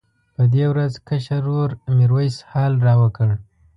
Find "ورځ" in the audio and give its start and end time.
0.71-0.91